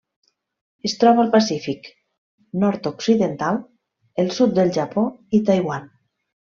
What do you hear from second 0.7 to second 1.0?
Es